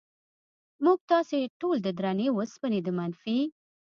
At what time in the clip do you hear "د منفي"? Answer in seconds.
2.83-3.39